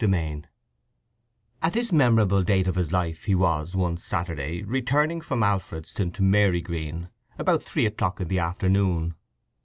[0.03, 0.41] VI
[1.61, 6.23] At this memorable date of his life he was, one Saturday, returning from Alfredston to
[6.23, 9.13] Marygreen about three o'clock in the afternoon.